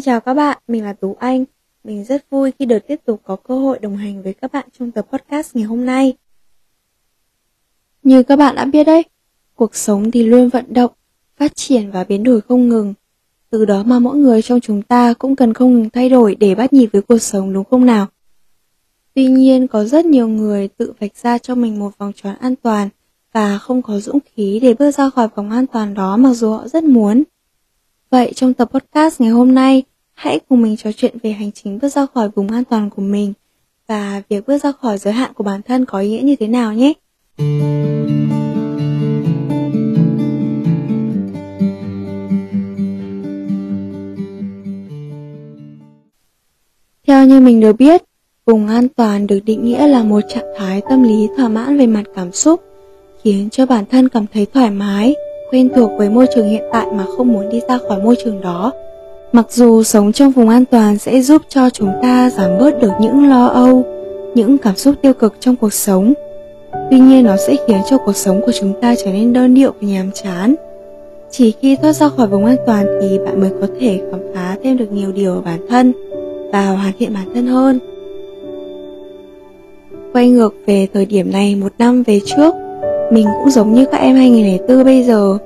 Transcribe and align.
Xin 0.00 0.04
chào 0.04 0.20
các 0.20 0.34
bạn, 0.34 0.58
mình 0.68 0.84
là 0.84 0.92
Tú 0.92 1.16
Anh. 1.20 1.44
Mình 1.84 2.04
rất 2.04 2.30
vui 2.30 2.52
khi 2.58 2.64
được 2.64 2.86
tiếp 2.86 3.00
tục 3.04 3.20
có 3.24 3.36
cơ 3.36 3.58
hội 3.58 3.78
đồng 3.78 3.96
hành 3.96 4.22
với 4.22 4.34
các 4.34 4.52
bạn 4.52 4.68
trong 4.78 4.90
tập 4.90 5.06
podcast 5.12 5.56
ngày 5.56 5.64
hôm 5.64 5.86
nay. 5.86 6.12
Như 8.02 8.22
các 8.22 8.36
bạn 8.36 8.54
đã 8.54 8.64
biết 8.64 8.84
đấy, 8.84 9.04
cuộc 9.54 9.74
sống 9.74 10.10
thì 10.10 10.22
luôn 10.22 10.48
vận 10.48 10.64
động, 10.68 10.90
phát 11.36 11.52
triển 11.56 11.90
và 11.90 12.04
biến 12.04 12.24
đổi 12.24 12.40
không 12.40 12.68
ngừng. 12.68 12.94
Từ 13.50 13.64
đó 13.64 13.82
mà 13.82 13.98
mỗi 13.98 14.16
người 14.16 14.42
trong 14.42 14.60
chúng 14.60 14.82
ta 14.82 15.14
cũng 15.14 15.36
cần 15.36 15.54
không 15.54 15.74
ngừng 15.74 15.90
thay 15.90 16.08
đổi 16.08 16.34
để 16.34 16.54
bắt 16.54 16.72
nhịp 16.72 16.88
với 16.92 17.02
cuộc 17.02 17.18
sống 17.18 17.52
đúng 17.52 17.64
không 17.64 17.86
nào? 17.86 18.06
Tuy 19.14 19.26
nhiên 19.26 19.68
có 19.68 19.84
rất 19.84 20.04
nhiều 20.04 20.28
người 20.28 20.68
tự 20.68 20.92
vạch 21.00 21.16
ra 21.16 21.38
cho 21.38 21.54
mình 21.54 21.78
một 21.78 21.98
vòng 21.98 22.12
tròn 22.16 22.34
an 22.40 22.56
toàn 22.56 22.88
và 23.32 23.58
không 23.58 23.82
có 23.82 24.00
dũng 24.00 24.18
khí 24.34 24.58
để 24.62 24.74
bước 24.74 24.90
ra 24.90 25.10
khỏi 25.10 25.28
vòng 25.34 25.50
an 25.50 25.66
toàn 25.66 25.94
đó 25.94 26.16
mặc 26.16 26.32
dù 26.32 26.52
họ 26.52 26.68
rất 26.68 26.84
muốn. 26.84 27.22
Vậy 28.10 28.32
trong 28.36 28.54
tập 28.54 28.70
podcast 28.72 29.20
ngày 29.20 29.30
hôm 29.30 29.54
nay, 29.54 29.82
hãy 30.20 30.40
cùng 30.48 30.62
mình 30.62 30.76
trò 30.76 30.90
chuyện 30.96 31.14
về 31.22 31.30
hành 31.30 31.52
trình 31.52 31.78
bước 31.82 31.88
ra 31.88 32.06
khỏi 32.14 32.28
vùng 32.28 32.48
an 32.48 32.64
toàn 32.64 32.90
của 32.90 33.02
mình 33.02 33.32
và 33.86 34.22
việc 34.28 34.46
bước 34.46 34.62
ra 34.62 34.72
khỏi 34.72 34.98
giới 34.98 35.14
hạn 35.14 35.32
của 35.34 35.44
bản 35.44 35.62
thân 35.62 35.84
có 35.84 35.98
ý 35.98 36.10
nghĩa 36.10 36.22
như 36.22 36.36
thế 36.36 36.48
nào 36.48 36.72
nhé. 36.72 36.92
Theo 47.06 47.26
như 47.26 47.40
mình 47.40 47.60
được 47.60 47.72
biết, 47.72 48.02
vùng 48.46 48.68
an 48.68 48.88
toàn 48.88 49.26
được 49.26 49.40
định 49.44 49.64
nghĩa 49.64 49.86
là 49.86 50.02
một 50.02 50.20
trạng 50.28 50.54
thái 50.58 50.82
tâm 50.88 51.02
lý 51.02 51.28
thỏa 51.36 51.48
mãn 51.48 51.78
về 51.78 51.86
mặt 51.86 52.04
cảm 52.14 52.32
xúc, 52.32 52.60
khiến 53.22 53.48
cho 53.50 53.66
bản 53.66 53.84
thân 53.90 54.08
cảm 54.08 54.26
thấy 54.32 54.46
thoải 54.54 54.70
mái, 54.70 55.14
quen 55.50 55.68
thuộc 55.74 55.90
với 55.98 56.10
môi 56.10 56.26
trường 56.34 56.48
hiện 56.48 56.64
tại 56.72 56.86
mà 56.92 57.04
không 57.16 57.32
muốn 57.32 57.48
đi 57.48 57.60
ra 57.68 57.78
khỏi 57.88 58.02
môi 58.02 58.16
trường 58.24 58.40
đó. 58.40 58.72
Mặc 59.32 59.46
dù 59.50 59.82
sống 59.82 60.12
trong 60.12 60.30
vùng 60.30 60.48
an 60.48 60.64
toàn 60.64 60.98
sẽ 60.98 61.20
giúp 61.20 61.42
cho 61.48 61.70
chúng 61.70 61.90
ta 62.02 62.30
giảm 62.30 62.58
bớt 62.58 62.80
được 62.80 62.92
những 63.00 63.28
lo 63.28 63.46
âu, 63.46 63.84
những 64.34 64.58
cảm 64.58 64.76
xúc 64.76 64.94
tiêu 65.02 65.12
cực 65.14 65.34
trong 65.40 65.56
cuộc 65.56 65.72
sống. 65.72 66.12
Tuy 66.90 66.98
nhiên 66.98 67.24
nó 67.24 67.36
sẽ 67.36 67.56
khiến 67.66 67.80
cho 67.90 67.98
cuộc 67.98 68.16
sống 68.16 68.40
của 68.46 68.52
chúng 68.60 68.80
ta 68.80 68.94
trở 69.04 69.12
nên 69.12 69.32
đơn 69.32 69.54
điệu 69.54 69.70
và 69.80 69.88
nhàm 69.88 70.10
chán. 70.12 70.54
Chỉ 71.30 71.52
khi 71.60 71.76
thoát 71.76 71.92
ra 71.92 72.08
khỏi 72.08 72.26
vùng 72.26 72.44
an 72.44 72.56
toàn 72.66 72.86
thì 73.02 73.18
bạn 73.18 73.40
mới 73.40 73.50
có 73.60 73.66
thể 73.80 74.00
khám 74.10 74.20
phá 74.34 74.56
thêm 74.62 74.76
được 74.76 74.92
nhiều 74.92 75.12
điều 75.12 75.34
ở 75.34 75.40
bản 75.40 75.66
thân 75.68 75.92
và 76.52 76.66
hoàn 76.70 76.92
thiện 76.98 77.14
bản 77.14 77.34
thân 77.34 77.46
hơn. 77.46 77.78
Quay 80.12 80.28
ngược 80.28 80.54
về 80.66 80.86
thời 80.94 81.06
điểm 81.06 81.32
này 81.32 81.54
một 81.54 81.72
năm 81.78 82.02
về 82.02 82.20
trước, 82.26 82.54
mình 83.12 83.26
cũng 83.38 83.50
giống 83.50 83.74
như 83.74 83.84
các 83.92 83.98
em 84.00 84.16
2004 84.16 84.84
bây 84.84 85.02
giờ, 85.02 85.38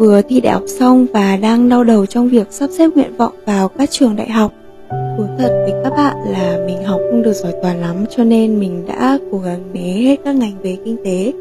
vừa 0.00 0.22
thi 0.22 0.40
đại 0.40 0.52
học 0.52 0.62
xong 0.66 1.06
và 1.12 1.38
đang 1.42 1.68
đau 1.68 1.84
đầu 1.84 2.06
trong 2.06 2.28
việc 2.28 2.46
sắp 2.50 2.70
xếp 2.78 2.90
nguyện 2.94 3.16
vọng 3.16 3.32
vào 3.46 3.68
các 3.68 3.90
trường 3.90 4.16
đại 4.16 4.30
học. 4.30 4.52
Thú 4.90 5.24
thật 5.38 5.62
với 5.64 5.72
các 5.84 5.90
bạn 5.90 6.16
là 6.30 6.58
mình 6.66 6.84
học 6.84 7.00
không 7.10 7.22
được 7.22 7.32
giỏi 7.32 7.52
toàn 7.62 7.80
lắm 7.80 7.96
cho 8.10 8.24
nên 8.24 8.60
mình 8.60 8.82
đã 8.86 9.18
cố 9.32 9.38
gắng 9.38 9.60
né 9.72 9.80
hết 9.80 10.16
các 10.24 10.36
ngành 10.36 10.52
về 10.62 10.76
kinh 10.84 10.96
tế 11.04 11.32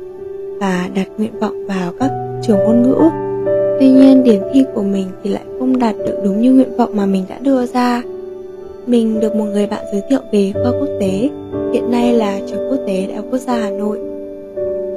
và 0.59 0.89
đặt 0.95 1.07
nguyện 1.17 1.39
vọng 1.39 1.67
vào 1.67 1.93
các 1.99 2.11
trường 2.41 2.57
ngôn 2.57 2.83
ngữ. 2.83 3.09
Tuy 3.79 3.89
nhiên 3.89 4.23
điểm 4.23 4.41
thi 4.53 4.63
của 4.73 4.83
mình 4.83 5.07
thì 5.23 5.29
lại 5.29 5.43
không 5.59 5.79
đạt 5.79 5.95
được 5.97 6.19
đúng 6.23 6.41
như 6.41 6.53
nguyện 6.53 6.77
vọng 6.77 6.89
mà 6.93 7.05
mình 7.05 7.23
đã 7.29 7.39
đưa 7.41 7.65
ra. 7.65 8.01
Mình 8.87 9.19
được 9.19 9.35
một 9.35 9.45
người 9.45 9.67
bạn 9.67 9.85
giới 9.91 10.01
thiệu 10.09 10.21
về 10.31 10.51
khoa 10.53 10.71
quốc 10.71 10.89
tế, 10.99 11.29
hiện 11.73 11.91
nay 11.91 12.13
là 12.13 12.39
trường 12.47 12.69
quốc 12.69 12.79
tế 12.87 13.05
Đại 13.07 13.15
học 13.15 13.25
Quốc 13.31 13.39
gia 13.39 13.53
Hà 13.53 13.69
Nội 13.69 13.99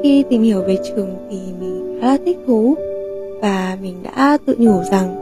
khi 0.03 0.25
tìm 0.31 0.43
hiểu 0.43 0.63
về 0.63 0.79
trường 0.85 1.09
thì 1.31 1.39
mình 1.61 1.99
khá 2.01 2.07
là 2.07 2.19
thích 2.25 2.39
thú 2.47 2.75
và 3.43 3.77
mình 3.83 4.03
đã 4.03 4.39
tự 4.47 4.57
nhủ 4.59 4.83
rằng, 4.91 5.21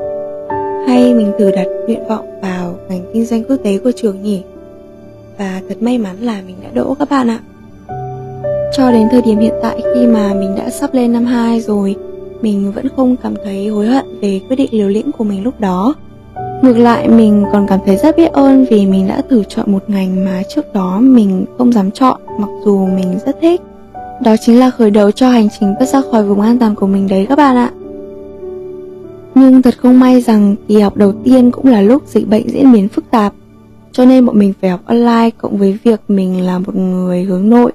hay 0.89 1.15
mình 1.15 1.33
thử 1.39 1.51
đặt 1.51 1.67
nguyện 1.87 2.09
vọng 2.09 2.41
vào 2.43 2.75
ngành 2.89 3.03
kinh 3.13 3.25
doanh 3.25 3.45
quốc 3.45 3.57
tế 3.65 3.79
của 3.79 3.93
trường 3.97 4.23
nhỉ? 4.23 4.43
Và 5.39 5.61
thật 5.69 5.75
may 5.81 5.99
mắn 5.99 6.17
là 6.21 6.43
mình 6.47 6.57
đã 6.63 6.69
đỗ 6.75 6.95
các 6.99 7.11
bạn 7.11 7.31
ạ. 7.31 7.41
Cho 8.77 8.93
đến 8.93 9.09
thời 9.11 9.23
điểm 9.23 9.39
hiện 9.39 9.55
tại 9.63 9.81
khi 9.95 10.07
mà 10.07 10.35
mình 10.35 10.55
đã 10.57 10.71
sắp 10.71 10.95
lên 10.95 11.13
năm 11.13 11.25
2 11.25 11.61
rồi, 11.61 11.97
mình 12.41 12.73
vẫn 12.73 12.89
không 12.97 13.17
cảm 13.23 13.35
thấy 13.45 13.69
hối 13.69 13.87
hận 13.87 14.05
về 14.21 14.41
quyết 14.49 14.57
định 14.57 14.69
liều 14.73 14.89
lĩnh 14.89 15.13
của 15.13 15.25
mình 15.25 15.43
lúc 15.43 15.61
đó. 15.61 15.95
Ngược 16.63 16.79
lại, 16.79 17.09
mình 17.09 17.45
còn 17.53 17.67
cảm 17.67 17.81
thấy 17.87 17.97
rất 17.97 18.17
biết 18.17 18.33
ơn 18.33 18.65
vì 18.71 18.87
mình 18.87 19.09
đã 19.09 19.23
thử 19.31 19.43
chọn 19.49 19.73
một 19.73 19.91
ngành 19.91 20.25
mà 20.25 20.43
trước 20.49 20.75
đó 20.75 20.99
mình 21.01 21.45
không 21.59 21.73
dám 21.73 21.91
chọn, 21.91 22.21
mặc 22.39 22.49
dù 22.65 22.87
mình 22.87 23.19
rất 23.27 23.37
thích. 23.41 23.61
Đó 24.23 24.37
chính 24.41 24.59
là 24.59 24.71
khởi 24.71 24.91
đầu 24.91 25.11
cho 25.11 25.29
hành 25.29 25.49
trình 25.61 25.75
bước 25.81 25.87
ra 25.87 26.01
khỏi 26.11 26.25
vùng 26.25 26.41
an 26.41 26.59
toàn 26.59 26.75
của 26.75 26.87
mình 26.87 27.09
đấy 27.09 27.27
các 27.29 27.37
bạn 27.37 27.57
ạ. 27.57 27.71
Nhưng 29.35 29.63
thật 29.63 29.79
không 29.79 30.01
may 30.01 30.21
rằng 30.21 30.57
kỳ 30.69 30.81
học 30.81 30.97
đầu 30.97 31.13
tiên 31.25 31.51
cũng 31.51 31.67
là 31.67 31.81
lúc 31.81 32.07
dịch 32.07 32.29
bệnh 32.29 32.51
diễn 32.51 32.73
biến 32.73 32.89
phức 32.89 33.11
tạp, 33.11 33.33
cho 33.93 34.05
nên 34.05 34.27
bọn 34.27 34.39
mình 34.39 34.53
phải 34.61 34.71
học 34.71 34.81
online 34.87 35.31
cộng 35.31 35.57
với 35.57 35.79
việc 35.85 36.01
mình 36.09 36.47
là 36.47 36.59
một 36.59 36.77
người 36.77 37.23
hướng 37.23 37.51
nội. 37.51 37.73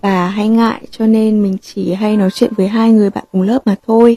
Và 0.00 0.28
hay 0.28 0.48
ngại 0.48 0.82
cho 0.90 1.06
nên 1.06 1.42
mình 1.42 1.56
chỉ 1.62 1.92
hay 1.92 2.16
nói 2.16 2.30
chuyện 2.34 2.52
với 2.56 2.68
hai 2.68 2.92
người 2.92 3.10
bạn 3.10 3.24
cùng 3.32 3.42
lớp 3.42 3.66
mà 3.66 3.76
thôi. 3.86 4.16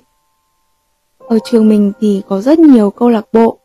Ở 1.28 1.40
trường 1.52 1.70
mình 1.70 1.92
thì 2.02 2.22
có 2.30 2.42
rất 2.42 2.60
nhiều 2.60 2.90
câu 2.90 3.10
lạc 3.10 3.26
bộ, 3.34 3.58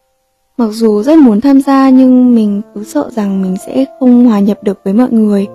mặc 0.57 0.69
dù 0.71 1.03
rất 1.03 1.19
muốn 1.19 1.41
tham 1.41 1.61
gia 1.61 1.91
nhưng 1.91 2.35
mình 2.35 2.63
cứ 2.75 2.85
sợ 2.85 3.11
rằng 3.11 3.43
mình 3.43 3.57
sẽ 3.67 3.85
không 4.01 4.27
hòa 4.27 4.41
nhập 4.41 4.59
được 4.63 4.81
với 4.85 4.95
mọi 4.95 5.09
người. 5.11 5.47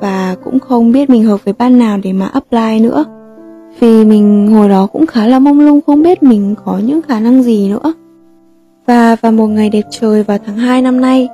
Và 0.00 0.36
cũng 0.44 0.60
không 0.60 0.92
biết 0.92 1.10
mình 1.10 1.24
hợp 1.24 1.44
với 1.44 1.54
ban 1.58 1.78
nào 1.78 1.98
để 2.02 2.12
mà 2.12 2.26
apply 2.26 2.80
nữa 2.80 3.04
vì 3.80 4.04
mình 4.04 4.48
hồi 4.52 4.68
đó 4.68 4.86
cũng 4.86 5.06
khá 5.06 5.26
là 5.26 5.38
mông 5.38 5.60
lung, 5.60 5.80
không 5.86 6.02
biết 6.02 6.22
mình 6.22 6.54
có 6.64 6.78
những 6.84 7.02
khả 7.02 7.20
năng 7.20 7.42
gì 7.42 7.68
nữa. 7.68 7.94
Và 8.86 9.16
vào 9.16 9.32
một 9.32 9.46
ngày 9.46 9.70
đẹp 9.70 9.84
trời 9.90 10.22
vào 10.22 10.38
tháng 10.46 10.56
2 10.56 10.82
năm 10.82 11.00
nay, 11.00 11.28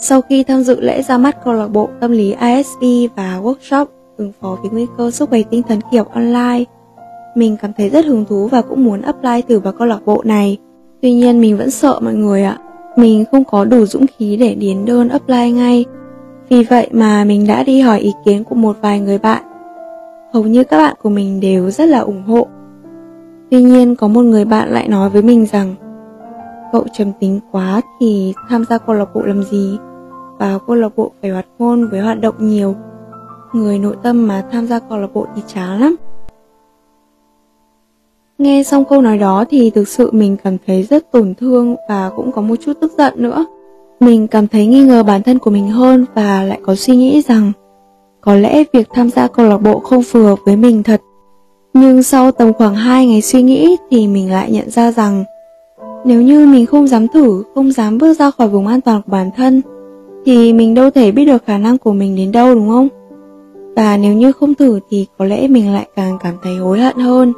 sau 0.00 0.20
khi 0.20 0.44
tham 0.44 0.62
dự 0.62 0.80
lễ 0.80 1.02
ra 1.02 1.18
mắt 1.18 1.44
câu 1.44 1.54
lạc 1.54 1.68
bộ 1.68 1.88
tâm 2.00 2.12
lý 2.12 2.34
ISP 2.40 3.12
và 3.16 3.40
workshop 3.42 3.86
ứng 4.16 4.32
phó 4.40 4.58
với 4.62 4.70
nguy 4.70 4.86
cơ 4.96 5.10
sức 5.10 5.30
khỏe 5.30 5.40
tinh 5.50 5.62
thần 5.62 5.80
kiểu 5.92 6.04
online, 6.04 6.64
mình 7.34 7.56
cảm 7.62 7.72
thấy 7.76 7.88
rất 7.88 8.04
hứng 8.04 8.24
thú 8.24 8.48
và 8.48 8.62
cũng 8.62 8.84
muốn 8.84 9.02
apply 9.02 9.42
thử 9.48 9.58
vào 9.58 9.72
câu 9.72 9.86
lạc 9.86 10.00
bộ 10.06 10.22
này. 10.24 10.58
Tuy 11.02 11.12
nhiên 11.12 11.40
mình 11.40 11.56
vẫn 11.56 11.70
sợ 11.70 12.00
mọi 12.02 12.14
người 12.14 12.42
ạ. 12.42 12.58
Mình 12.96 13.24
không 13.30 13.44
có 13.44 13.64
đủ 13.64 13.86
dũng 13.86 14.06
khí 14.06 14.36
để 14.36 14.54
điền 14.54 14.84
đơn 14.84 15.08
apply 15.08 15.50
ngay. 15.50 15.84
Vì 16.48 16.62
vậy 16.62 16.88
mà 16.92 17.24
mình 17.24 17.46
đã 17.46 17.62
đi 17.62 17.80
hỏi 17.80 18.00
ý 18.00 18.12
kiến 18.24 18.44
của 18.44 18.54
một 18.54 18.76
vài 18.80 19.00
người 19.00 19.18
bạn. 19.18 19.42
Hầu 20.36 20.46
như 20.46 20.64
các 20.64 20.76
bạn 20.76 20.96
của 21.02 21.08
mình 21.08 21.40
đều 21.40 21.70
rất 21.70 21.88
là 21.88 21.98
ủng 21.98 22.22
hộ. 22.22 22.46
Tuy 23.50 23.62
nhiên, 23.62 23.96
có 23.96 24.08
một 24.08 24.22
người 24.22 24.44
bạn 24.44 24.68
lại 24.68 24.88
nói 24.88 25.10
với 25.10 25.22
mình 25.22 25.46
rằng, 25.46 25.74
Cậu 26.72 26.84
trầm 26.92 27.12
tính 27.20 27.40
quá 27.52 27.80
thì 28.00 28.34
tham 28.48 28.64
gia 28.64 28.78
câu 28.78 28.94
lạc 28.94 29.14
bộ 29.14 29.22
làm 29.22 29.42
gì? 29.42 29.78
Vào 30.38 30.58
câu 30.58 30.76
lạc 30.76 30.96
bộ 30.96 31.12
phải 31.22 31.30
hoạt 31.30 31.46
ngôn 31.58 31.88
với 31.88 32.00
hoạt 32.00 32.20
động 32.20 32.34
nhiều. 32.38 32.74
Người 33.52 33.78
nội 33.78 33.96
tâm 34.02 34.26
mà 34.26 34.44
tham 34.52 34.66
gia 34.66 34.78
câu 34.78 34.98
lạc 34.98 35.08
bộ 35.14 35.26
thì 35.36 35.42
chán 35.46 35.80
lắm. 35.80 35.96
Nghe 38.38 38.62
xong 38.62 38.84
câu 38.84 39.02
nói 39.02 39.18
đó 39.18 39.44
thì 39.50 39.70
thực 39.70 39.88
sự 39.88 40.10
mình 40.12 40.36
cảm 40.44 40.56
thấy 40.66 40.82
rất 40.82 41.12
tổn 41.12 41.34
thương 41.34 41.76
và 41.88 42.10
cũng 42.16 42.32
có 42.32 42.42
một 42.42 42.56
chút 42.64 42.72
tức 42.80 42.92
giận 42.98 43.12
nữa. 43.16 43.46
Mình 44.00 44.26
cảm 44.26 44.48
thấy 44.48 44.66
nghi 44.66 44.82
ngờ 44.82 45.02
bản 45.02 45.22
thân 45.22 45.38
của 45.38 45.50
mình 45.50 45.68
hơn 45.68 46.04
và 46.14 46.42
lại 46.42 46.60
có 46.62 46.74
suy 46.74 46.96
nghĩ 46.96 47.22
rằng 47.22 47.52
có 48.26 48.34
lẽ 48.34 48.64
việc 48.72 48.88
tham 48.94 49.10
gia 49.10 49.28
câu 49.28 49.46
lạc 49.46 49.58
bộ 49.58 49.78
không 49.78 50.02
phù 50.02 50.22
hợp 50.22 50.38
với 50.44 50.56
mình 50.56 50.82
thật. 50.82 51.00
Nhưng 51.74 52.02
sau 52.02 52.32
tầm 52.32 52.52
khoảng 52.52 52.74
2 52.74 53.06
ngày 53.06 53.22
suy 53.22 53.42
nghĩ 53.42 53.76
thì 53.90 54.08
mình 54.08 54.32
lại 54.32 54.50
nhận 54.50 54.70
ra 54.70 54.92
rằng 54.92 55.24
nếu 56.04 56.22
như 56.22 56.46
mình 56.46 56.66
không 56.66 56.88
dám 56.88 57.08
thử, 57.08 57.42
không 57.54 57.72
dám 57.72 57.98
bước 57.98 58.18
ra 58.18 58.30
khỏi 58.30 58.48
vùng 58.48 58.66
an 58.66 58.80
toàn 58.80 59.02
của 59.02 59.12
bản 59.12 59.30
thân 59.36 59.62
thì 60.24 60.52
mình 60.52 60.74
đâu 60.74 60.90
thể 60.90 61.12
biết 61.12 61.24
được 61.24 61.44
khả 61.46 61.58
năng 61.58 61.78
của 61.78 61.92
mình 61.92 62.16
đến 62.16 62.32
đâu 62.32 62.54
đúng 62.54 62.68
không? 62.68 62.88
Và 63.76 63.96
nếu 63.96 64.14
như 64.14 64.32
không 64.32 64.54
thử 64.54 64.80
thì 64.90 65.06
có 65.18 65.24
lẽ 65.24 65.48
mình 65.48 65.72
lại 65.72 65.88
càng 65.96 66.18
cảm 66.22 66.34
thấy 66.42 66.56
hối 66.56 66.80
hận 66.80 66.96
hơn. 66.96 67.32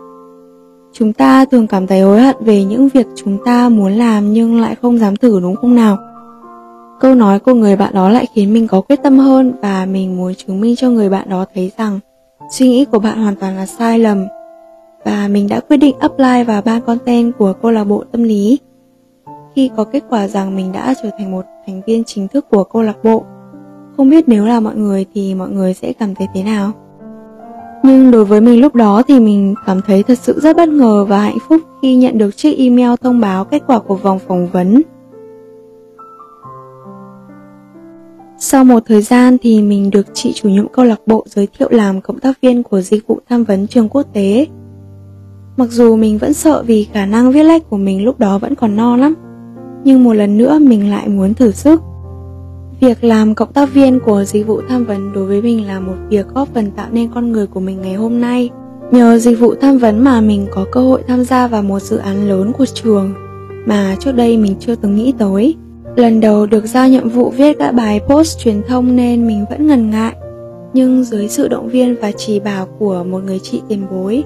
Chúng 0.92 1.12
ta 1.12 1.44
thường 1.44 1.66
cảm 1.66 1.86
thấy 1.86 2.00
hối 2.00 2.20
hận 2.20 2.36
về 2.40 2.64
những 2.64 2.88
việc 2.88 3.06
chúng 3.14 3.38
ta 3.44 3.68
muốn 3.68 3.92
làm 3.92 4.32
nhưng 4.32 4.60
lại 4.60 4.74
không 4.82 4.98
dám 4.98 5.16
thử 5.16 5.40
đúng 5.40 5.56
không 5.56 5.74
nào? 5.74 5.98
Câu 7.00 7.14
nói 7.14 7.38
của 7.38 7.54
người 7.54 7.76
bạn 7.76 7.94
đó 7.94 8.08
lại 8.08 8.26
khiến 8.34 8.52
mình 8.52 8.68
có 8.68 8.80
quyết 8.80 9.02
tâm 9.02 9.18
hơn 9.18 9.52
và 9.62 9.86
mình 9.86 10.16
muốn 10.16 10.34
chứng 10.34 10.60
minh 10.60 10.76
cho 10.76 10.90
người 10.90 11.10
bạn 11.10 11.28
đó 11.28 11.44
thấy 11.54 11.72
rằng 11.78 12.00
suy 12.50 12.68
nghĩ 12.68 12.84
của 12.84 12.98
bạn 12.98 13.22
hoàn 13.22 13.36
toàn 13.36 13.56
là 13.56 13.66
sai 13.66 13.98
lầm. 13.98 14.26
và 15.04 15.28
mình 15.28 15.48
đã 15.48 15.60
quyết 15.60 15.76
định 15.76 15.96
apply 15.98 16.42
vào 16.46 16.62
ban 16.62 16.80
content 16.80 17.32
của 17.38 17.52
câu 17.52 17.70
lạc 17.70 17.84
bộ 17.84 18.04
tâm 18.12 18.22
lý. 18.22 18.58
Khi 19.56 19.70
có 19.76 19.84
kết 19.84 20.02
quả 20.08 20.28
rằng 20.28 20.56
mình 20.56 20.72
đã 20.72 20.94
trở 21.02 21.10
thành 21.18 21.30
một 21.30 21.44
thành 21.66 21.82
viên 21.86 22.04
chính 22.04 22.28
thức 22.28 22.46
của 22.50 22.64
câu 22.64 22.82
lạc 22.82 23.04
bộ, 23.04 23.24
không 23.96 24.10
biết 24.10 24.28
nếu 24.28 24.46
là 24.46 24.60
mọi 24.60 24.76
người 24.76 25.06
thì 25.14 25.34
mọi 25.34 25.48
người 25.48 25.74
sẽ 25.74 25.92
cảm 25.92 26.14
thấy 26.14 26.26
thế 26.34 26.42
nào. 26.42 26.72
Nhưng 27.82 28.10
đối 28.10 28.24
với 28.24 28.40
mình 28.40 28.60
lúc 28.60 28.74
đó 28.74 29.02
thì 29.08 29.20
mình 29.20 29.54
cảm 29.66 29.80
thấy 29.86 30.02
thật 30.02 30.18
sự 30.18 30.40
rất 30.40 30.56
bất 30.56 30.68
ngờ 30.68 31.06
và 31.08 31.18
hạnh 31.18 31.38
phúc 31.48 31.60
khi 31.82 31.96
nhận 31.96 32.18
được 32.18 32.36
chiếc 32.36 32.58
email 32.58 32.90
thông 33.02 33.20
báo 33.20 33.44
kết 33.44 33.62
quả 33.66 33.78
của 33.78 33.94
vòng 33.94 34.18
phỏng 34.18 34.48
vấn. 34.52 34.82
Sau 38.40 38.64
một 38.64 38.82
thời 38.86 39.02
gian 39.02 39.36
thì 39.42 39.62
mình 39.62 39.90
được 39.90 40.06
chị 40.14 40.32
chủ 40.34 40.48
nhiệm 40.48 40.68
câu 40.68 40.84
lạc 40.84 41.00
bộ 41.06 41.24
giới 41.28 41.48
thiệu 41.58 41.68
làm 41.70 42.00
cộng 42.00 42.18
tác 42.18 42.40
viên 42.40 42.62
của 42.62 42.80
dịch 42.80 43.06
vụ 43.06 43.18
tham 43.28 43.44
vấn 43.44 43.66
trường 43.66 43.88
quốc 43.88 44.06
tế. 44.12 44.46
Mặc 45.56 45.70
dù 45.70 45.96
mình 45.96 46.18
vẫn 46.18 46.32
sợ 46.32 46.62
vì 46.66 46.84
khả 46.84 47.06
năng 47.06 47.32
viết 47.32 47.42
lách 47.42 47.70
của 47.70 47.76
mình 47.76 48.04
lúc 48.04 48.18
đó 48.18 48.38
vẫn 48.38 48.54
còn 48.54 48.76
no 48.76 48.96
lắm, 48.96 49.14
nhưng 49.84 50.04
một 50.04 50.12
lần 50.12 50.38
nữa 50.38 50.58
mình 50.58 50.90
lại 50.90 51.08
muốn 51.08 51.34
thử 51.34 51.50
sức. 51.50 51.80
Việc 52.80 53.04
làm 53.04 53.34
cộng 53.34 53.52
tác 53.52 53.74
viên 53.74 54.00
của 54.00 54.24
dịch 54.24 54.46
vụ 54.46 54.60
tham 54.68 54.84
vấn 54.84 55.12
đối 55.12 55.26
với 55.26 55.42
mình 55.42 55.66
là 55.66 55.80
một 55.80 55.96
việc 56.08 56.26
góp 56.34 56.48
phần 56.54 56.70
tạo 56.70 56.86
nên 56.92 57.10
con 57.14 57.32
người 57.32 57.46
của 57.46 57.60
mình 57.60 57.80
ngày 57.82 57.94
hôm 57.94 58.20
nay. 58.20 58.50
Nhờ 58.90 59.18
dịch 59.18 59.40
vụ 59.40 59.54
tham 59.54 59.78
vấn 59.78 60.04
mà 60.04 60.20
mình 60.20 60.46
có 60.50 60.64
cơ 60.72 60.80
hội 60.80 61.02
tham 61.08 61.24
gia 61.24 61.46
vào 61.46 61.62
một 61.62 61.82
dự 61.82 61.96
án 61.96 62.28
lớn 62.28 62.52
của 62.58 62.66
trường 62.66 63.14
mà 63.66 63.96
trước 64.00 64.12
đây 64.12 64.36
mình 64.36 64.54
chưa 64.60 64.74
từng 64.74 64.94
nghĩ 64.96 65.12
tới. 65.18 65.56
Lần 65.98 66.20
đầu 66.20 66.46
được 66.46 66.66
giao 66.66 66.88
nhiệm 66.88 67.08
vụ 67.08 67.30
viết 67.30 67.58
các 67.58 67.72
bài 67.72 68.00
post 68.08 68.38
truyền 68.38 68.62
thông 68.68 68.96
nên 68.96 69.26
mình 69.26 69.44
vẫn 69.50 69.66
ngần 69.66 69.90
ngại. 69.90 70.12
Nhưng 70.72 71.04
dưới 71.04 71.28
sự 71.28 71.48
động 71.48 71.68
viên 71.68 71.96
và 72.00 72.12
chỉ 72.16 72.40
bảo 72.40 72.66
của 72.78 73.04
một 73.04 73.24
người 73.24 73.38
chị 73.38 73.62
tiền 73.68 73.86
bối, 73.90 74.24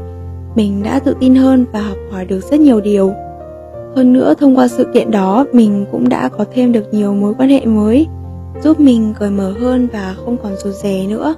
mình 0.55 0.83
đã 0.83 0.99
tự 0.99 1.15
tin 1.21 1.35
hơn 1.35 1.65
và 1.73 1.81
học 1.81 1.97
hỏi 2.11 2.25
được 2.25 2.41
rất 2.51 2.61
nhiều 2.61 2.81
điều. 2.81 3.13
Hơn 3.97 4.13
nữa 4.13 4.35
thông 4.39 4.57
qua 4.59 4.69
sự 4.69 4.87
kiện 4.95 5.11
đó, 5.11 5.47
mình 5.53 5.85
cũng 5.93 6.09
đã 6.09 6.29
có 6.29 6.45
thêm 6.55 6.73
được 6.73 6.95
nhiều 6.95 7.15
mối 7.15 7.35
quan 7.39 7.49
hệ 7.49 7.67
mới, 7.67 8.07
giúp 8.63 8.81
mình 8.81 9.15
cởi 9.19 9.31
mở 9.31 9.55
hơn 9.61 9.89
và 9.93 10.15
không 10.25 10.37
còn 10.43 10.53
rụt 10.57 10.75
rè 10.75 11.07
nữa. 11.07 11.35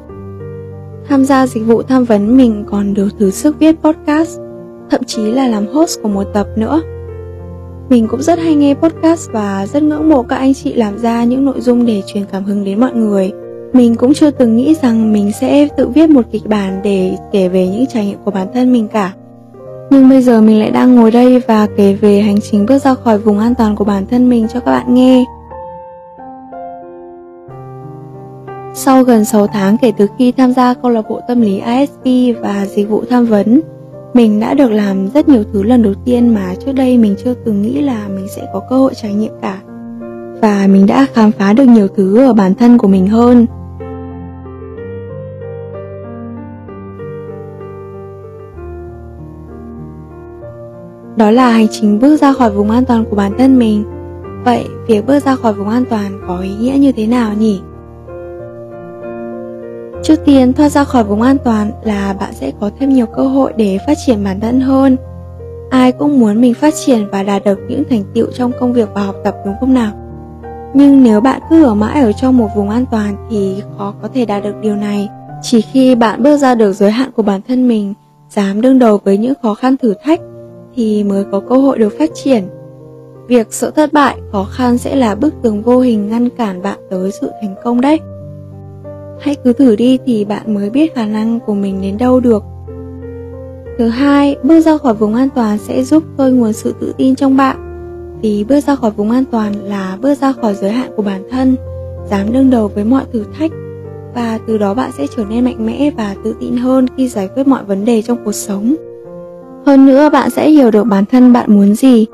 Tham 1.08 1.24
gia 1.24 1.46
dịch 1.46 1.66
vụ 1.66 1.82
tham 1.82 2.04
vấn 2.04 2.36
mình 2.36 2.64
còn 2.66 2.94
được 2.94 3.08
thử 3.18 3.30
sức 3.30 3.58
viết 3.58 3.76
podcast, 3.82 4.40
thậm 4.90 5.00
chí 5.06 5.22
là 5.22 5.48
làm 5.48 5.66
host 5.66 6.02
của 6.02 6.08
một 6.08 6.24
tập 6.34 6.46
nữa. 6.56 6.80
Mình 7.88 8.08
cũng 8.08 8.22
rất 8.22 8.38
hay 8.38 8.54
nghe 8.54 8.74
podcast 8.74 9.30
và 9.32 9.66
rất 9.66 9.82
ngưỡng 9.82 10.08
mộ 10.08 10.22
các 10.22 10.36
anh 10.36 10.54
chị 10.54 10.74
làm 10.74 10.98
ra 10.98 11.24
những 11.24 11.44
nội 11.44 11.60
dung 11.60 11.86
để 11.86 12.02
truyền 12.06 12.24
cảm 12.32 12.44
hứng 12.44 12.64
đến 12.64 12.80
mọi 12.80 12.92
người. 12.92 13.32
Mình 13.72 13.94
cũng 13.94 14.14
chưa 14.14 14.30
từng 14.30 14.56
nghĩ 14.56 14.74
rằng 14.82 15.12
mình 15.12 15.32
sẽ 15.40 15.68
tự 15.76 15.88
viết 15.88 16.10
một 16.10 16.22
kịch 16.30 16.46
bản 16.46 16.80
để 16.84 17.16
kể 17.32 17.48
về 17.48 17.68
những 17.68 17.86
trải 17.86 18.06
nghiệm 18.06 18.18
của 18.24 18.30
bản 18.30 18.46
thân 18.54 18.72
mình 18.72 18.88
cả. 18.88 19.12
Nhưng 19.90 20.08
bây 20.08 20.22
giờ 20.22 20.40
mình 20.40 20.60
lại 20.60 20.70
đang 20.70 20.94
ngồi 20.94 21.10
đây 21.10 21.40
và 21.46 21.66
kể 21.76 21.94
về 21.94 22.20
hành 22.20 22.40
trình 22.40 22.66
bước 22.66 22.78
ra 22.78 22.94
khỏi 22.94 23.18
vùng 23.18 23.38
an 23.38 23.54
toàn 23.54 23.76
của 23.76 23.84
bản 23.84 24.06
thân 24.06 24.28
mình 24.28 24.46
cho 24.52 24.60
các 24.60 24.72
bạn 24.72 24.94
nghe. 24.94 25.24
Sau 28.74 29.02
gần 29.02 29.24
6 29.24 29.46
tháng 29.46 29.76
kể 29.78 29.92
từ 29.96 30.06
khi 30.18 30.32
tham 30.32 30.52
gia 30.52 30.74
câu 30.74 30.90
lạc 30.90 31.02
bộ 31.08 31.20
tâm 31.28 31.40
lý 31.40 31.58
ASP 31.58 32.04
và 32.40 32.66
dịch 32.66 32.88
vụ 32.88 33.04
tham 33.10 33.26
vấn, 33.26 33.60
mình 34.14 34.40
đã 34.40 34.54
được 34.54 34.70
làm 34.70 35.08
rất 35.14 35.28
nhiều 35.28 35.42
thứ 35.52 35.62
lần 35.62 35.82
đầu 35.82 35.94
tiên 36.04 36.34
mà 36.34 36.54
trước 36.64 36.72
đây 36.72 36.98
mình 36.98 37.14
chưa 37.24 37.34
từng 37.34 37.62
nghĩ 37.62 37.80
là 37.82 38.08
mình 38.08 38.26
sẽ 38.28 38.46
có 38.52 38.60
cơ 38.70 38.76
hội 38.76 38.92
trải 38.94 39.14
nghiệm 39.14 39.32
cả. 39.42 39.58
Và 40.42 40.66
mình 40.70 40.86
đã 40.86 41.06
khám 41.14 41.32
phá 41.32 41.52
được 41.52 41.64
nhiều 41.64 41.88
thứ 41.96 42.26
ở 42.26 42.32
bản 42.32 42.54
thân 42.54 42.78
của 42.78 42.88
mình 42.88 43.06
hơn. 43.06 43.46
Đó 51.16 51.30
là 51.30 51.50
hành 51.50 51.66
trình 51.70 51.98
bước 51.98 52.16
ra 52.16 52.32
khỏi 52.32 52.50
vùng 52.50 52.70
an 52.70 52.84
toàn 52.84 53.04
của 53.10 53.16
bản 53.16 53.32
thân 53.38 53.58
mình. 53.58 53.84
Vậy, 54.44 54.64
việc 54.88 55.06
bước 55.06 55.18
ra 55.24 55.36
khỏi 55.36 55.52
vùng 55.52 55.68
an 55.68 55.84
toàn 55.90 56.20
có 56.28 56.38
ý 56.38 56.50
nghĩa 56.60 56.78
như 56.78 56.92
thế 56.92 57.06
nào 57.06 57.34
nhỉ? 57.34 57.60
Trước 60.04 60.24
tiên 60.24 60.52
thoát 60.52 60.68
ra 60.68 60.84
khỏi 60.84 61.04
vùng 61.04 61.22
an 61.22 61.36
toàn 61.44 61.70
là 61.84 62.16
bạn 62.20 62.32
sẽ 62.34 62.52
có 62.60 62.70
thêm 62.78 62.92
nhiều 62.92 63.06
cơ 63.06 63.22
hội 63.22 63.52
để 63.56 63.78
phát 63.86 63.94
triển 64.06 64.24
bản 64.24 64.40
thân 64.40 64.60
hơn. 64.60 64.96
Ai 65.70 65.92
cũng 65.92 66.20
muốn 66.20 66.40
mình 66.40 66.54
phát 66.54 66.74
triển 66.86 67.06
và 67.12 67.22
đạt 67.22 67.44
được 67.44 67.58
những 67.68 67.82
thành 67.90 68.04
tựu 68.14 68.26
trong 68.34 68.52
công 68.60 68.72
việc 68.72 68.88
và 68.94 69.02
học 69.02 69.14
tập 69.24 69.36
đúng 69.44 69.54
không 69.60 69.74
nào? 69.74 69.92
Nhưng 70.74 71.02
nếu 71.02 71.20
bạn 71.20 71.40
cứ 71.50 71.64
ở 71.64 71.74
mãi 71.74 72.02
ở 72.02 72.12
trong 72.12 72.38
một 72.38 72.48
vùng 72.56 72.70
an 72.70 72.84
toàn 72.90 73.28
thì 73.30 73.62
khó 73.78 73.94
có 74.02 74.08
thể 74.14 74.24
đạt 74.24 74.44
được 74.44 74.54
điều 74.60 74.76
này. 74.76 75.08
Chỉ 75.42 75.60
khi 75.60 75.94
bạn 75.94 76.22
bước 76.22 76.36
ra 76.36 76.54
được 76.54 76.72
giới 76.72 76.90
hạn 76.90 77.10
của 77.16 77.22
bản 77.22 77.40
thân 77.48 77.68
mình, 77.68 77.94
dám 78.30 78.60
đương 78.60 78.78
đầu 78.78 79.00
với 79.04 79.18
những 79.18 79.34
khó 79.42 79.54
khăn 79.54 79.76
thử 79.76 79.94
thách 80.04 80.20
thì 80.76 81.04
mới 81.04 81.24
có 81.32 81.40
cơ 81.40 81.56
hội 81.56 81.78
được 81.78 81.94
phát 81.98 82.10
triển. 82.14 82.44
Việc 83.28 83.46
sợ 83.50 83.70
thất 83.70 83.92
bại, 83.92 84.16
khó 84.32 84.44
khăn 84.44 84.78
sẽ 84.78 84.96
là 84.96 85.14
bức 85.14 85.34
tường 85.42 85.62
vô 85.62 85.80
hình 85.80 86.08
ngăn 86.08 86.28
cản 86.30 86.62
bạn 86.62 86.78
tới 86.90 87.10
sự 87.20 87.30
thành 87.42 87.54
công 87.64 87.80
đấy. 87.80 88.00
Hãy 89.24 89.36
cứ 89.44 89.52
thử 89.52 89.76
đi 89.76 89.98
thì 90.06 90.24
bạn 90.24 90.54
mới 90.54 90.70
biết 90.70 90.94
khả 90.94 91.06
năng 91.06 91.40
của 91.40 91.54
mình 91.54 91.82
đến 91.82 91.98
đâu 91.98 92.20
được. 92.20 92.44
Thứ 93.78 93.88
hai, 93.88 94.36
bước 94.42 94.60
ra 94.60 94.78
khỏi 94.78 94.94
vùng 94.94 95.14
an 95.14 95.28
toàn 95.34 95.58
sẽ 95.58 95.84
giúp 95.84 96.02
khơi 96.16 96.32
nguồn 96.32 96.52
sự 96.52 96.74
tự 96.80 96.94
tin 96.98 97.14
trong 97.14 97.36
bạn. 97.36 97.56
Vì 98.22 98.44
bước 98.44 98.60
ra 98.60 98.74
khỏi 98.74 98.90
vùng 98.90 99.10
an 99.10 99.24
toàn 99.30 99.52
là 99.64 99.98
bước 100.00 100.14
ra 100.14 100.32
khỏi 100.32 100.54
giới 100.54 100.70
hạn 100.70 100.90
của 100.96 101.02
bản 101.02 101.22
thân, 101.30 101.56
dám 102.10 102.32
đương 102.32 102.50
đầu 102.50 102.68
với 102.68 102.84
mọi 102.84 103.04
thử 103.12 103.24
thách 103.38 103.50
và 104.14 104.38
từ 104.46 104.58
đó 104.58 104.74
bạn 104.74 104.90
sẽ 104.98 105.06
trở 105.16 105.24
nên 105.24 105.44
mạnh 105.44 105.66
mẽ 105.66 105.90
và 105.96 106.14
tự 106.24 106.34
tin 106.40 106.56
hơn 106.56 106.86
khi 106.96 107.08
giải 107.08 107.28
quyết 107.34 107.46
mọi 107.46 107.64
vấn 107.64 107.84
đề 107.84 108.02
trong 108.02 108.18
cuộc 108.24 108.32
sống. 108.32 108.74
Hơn 109.66 109.86
nữa 109.86 110.10
bạn 110.12 110.30
sẽ 110.30 110.50
hiểu 110.50 110.70
được 110.70 110.84
bản 110.84 111.04
thân 111.06 111.32
bạn 111.32 111.56
muốn 111.56 111.74
gì, 111.74 112.06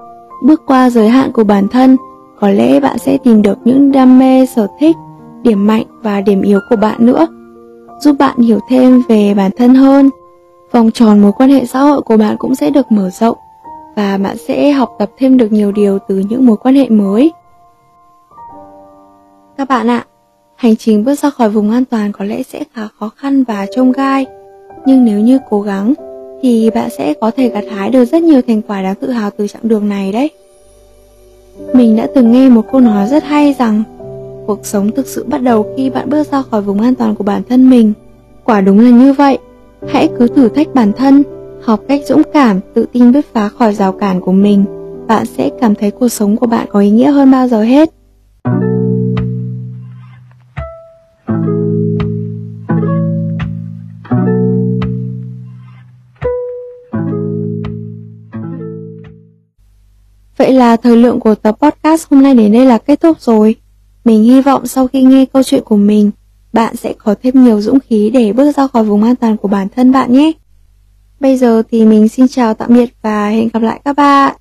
bước 0.44 0.62
qua 0.66 0.90
giới 0.90 1.08
hạn 1.08 1.32
của 1.32 1.44
bản 1.44 1.68
thân, 1.68 1.96
có 2.40 2.48
lẽ 2.48 2.80
bạn 2.80 2.98
sẽ 2.98 3.18
tìm 3.24 3.42
được 3.42 3.58
những 3.64 3.92
đam 3.92 4.18
mê, 4.18 4.46
sở 4.46 4.66
thích 4.80 4.96
điểm 5.42 5.66
mạnh 5.66 5.84
và 6.02 6.20
điểm 6.20 6.42
yếu 6.42 6.60
của 6.70 6.76
bạn 6.76 7.06
nữa, 7.06 7.26
giúp 8.00 8.16
bạn 8.18 8.38
hiểu 8.38 8.58
thêm 8.68 9.02
về 9.08 9.34
bản 9.34 9.50
thân 9.56 9.74
hơn. 9.74 10.10
Vòng 10.72 10.90
tròn 10.90 11.18
mối 11.18 11.32
quan 11.32 11.50
hệ 11.50 11.66
xã 11.66 11.80
hội 11.80 12.00
của 12.00 12.16
bạn 12.16 12.36
cũng 12.38 12.54
sẽ 12.54 12.70
được 12.70 12.92
mở 12.92 13.10
rộng 13.10 13.36
và 13.96 14.18
bạn 14.22 14.36
sẽ 14.36 14.70
học 14.70 14.90
tập 14.98 15.10
thêm 15.18 15.36
được 15.36 15.52
nhiều 15.52 15.72
điều 15.72 15.98
từ 16.08 16.22
những 16.28 16.46
mối 16.46 16.56
quan 16.56 16.74
hệ 16.74 16.88
mới. 16.88 17.32
Các 19.58 19.68
bạn 19.68 19.90
ạ, 19.90 20.04
hành 20.56 20.76
trình 20.76 21.04
bước 21.04 21.14
ra 21.14 21.30
khỏi 21.30 21.50
vùng 21.50 21.70
an 21.70 21.84
toàn 21.84 22.12
có 22.12 22.24
lẽ 22.24 22.42
sẽ 22.42 22.64
khá 22.74 22.88
khó 22.98 23.10
khăn 23.16 23.44
và 23.44 23.66
trông 23.76 23.92
gai, 23.92 24.26
nhưng 24.86 25.04
nếu 25.04 25.20
như 25.20 25.38
cố 25.50 25.60
gắng 25.60 25.94
thì 26.42 26.70
bạn 26.70 26.88
sẽ 26.98 27.14
có 27.20 27.30
thể 27.36 27.48
gặt 27.48 27.64
hái 27.70 27.90
được 27.90 28.04
rất 28.04 28.22
nhiều 28.22 28.40
thành 28.46 28.62
quả 28.62 28.82
đáng 28.82 28.94
tự 28.94 29.10
hào 29.10 29.30
từ 29.30 29.46
chặng 29.48 29.68
đường 29.68 29.88
này 29.88 30.12
đấy. 30.12 30.30
Mình 31.74 31.96
đã 31.96 32.08
từng 32.14 32.32
nghe 32.32 32.48
một 32.48 32.62
câu 32.72 32.80
nói 32.80 33.08
rất 33.08 33.24
hay 33.24 33.54
rằng 33.58 33.82
cuộc 34.50 34.66
sống 34.66 34.90
thực 34.90 35.06
sự 35.06 35.24
bắt 35.24 35.42
đầu 35.42 35.74
khi 35.76 35.90
bạn 35.90 36.10
bước 36.10 36.32
ra 36.32 36.42
khỏi 36.42 36.62
vùng 36.62 36.80
an 36.80 36.94
toàn 36.94 37.14
của 37.14 37.24
bản 37.24 37.42
thân 37.48 37.70
mình. 37.70 37.92
Quả 38.44 38.60
đúng 38.60 38.80
là 38.80 38.90
như 38.90 39.12
vậy. 39.12 39.38
Hãy 39.88 40.08
cứ 40.18 40.28
thử 40.28 40.48
thách 40.48 40.74
bản 40.74 40.92
thân, 40.92 41.22
học 41.62 41.80
cách 41.88 42.00
dũng 42.06 42.22
cảm, 42.32 42.60
tự 42.74 42.86
tin 42.92 43.12
bứt 43.12 43.26
phá 43.32 43.48
khỏi 43.48 43.74
rào 43.74 43.92
cản 43.92 44.20
của 44.20 44.32
mình. 44.32 44.64
Bạn 45.06 45.26
sẽ 45.26 45.50
cảm 45.60 45.74
thấy 45.74 45.90
cuộc 45.90 46.08
sống 46.08 46.36
của 46.36 46.46
bạn 46.46 46.66
có 46.70 46.80
ý 46.80 46.90
nghĩa 46.90 47.10
hơn 47.10 47.30
bao 47.30 47.48
giờ 47.48 47.62
hết. 47.62 47.90
Vậy 60.38 60.52
là 60.52 60.76
thời 60.76 60.96
lượng 60.96 61.20
của 61.20 61.34
tập 61.34 61.56
podcast 61.60 62.06
hôm 62.10 62.22
nay 62.22 62.34
đến 62.34 62.52
đây 62.52 62.66
là 62.66 62.78
kết 62.78 63.00
thúc 63.00 63.20
rồi. 63.20 63.56
Mình 64.04 64.24
hy 64.24 64.40
vọng 64.40 64.66
sau 64.66 64.88
khi 64.88 65.02
nghe 65.02 65.24
câu 65.32 65.42
chuyện 65.42 65.62
của 65.64 65.76
mình, 65.76 66.10
bạn 66.52 66.76
sẽ 66.76 66.94
có 66.98 67.14
thêm 67.22 67.44
nhiều 67.44 67.60
dũng 67.60 67.80
khí 67.80 68.10
để 68.10 68.32
bước 68.32 68.56
ra 68.56 68.66
khỏi 68.66 68.84
vùng 68.84 69.02
an 69.02 69.16
toàn 69.16 69.36
của 69.36 69.48
bản 69.48 69.68
thân 69.76 69.92
bạn 69.92 70.12
nhé. 70.12 70.32
Bây 71.20 71.36
giờ 71.36 71.62
thì 71.70 71.84
mình 71.84 72.08
xin 72.08 72.28
chào 72.28 72.54
tạm 72.54 72.74
biệt 72.74 72.94
và 73.02 73.28
hẹn 73.28 73.48
gặp 73.52 73.62
lại 73.62 73.80
các 73.84 73.96
bạn. 73.96 74.36